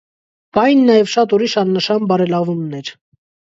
[0.73, 2.95] Կային նաև շատ ուրիշ աննշան բարելավումներ։